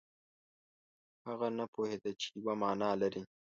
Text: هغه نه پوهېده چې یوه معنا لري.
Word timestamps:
هغه 1.27 1.47
نه 1.57 1.65
پوهېده 1.73 2.11
چې 2.21 2.27
یوه 2.37 2.53
معنا 2.61 2.91
لري. 3.01 3.21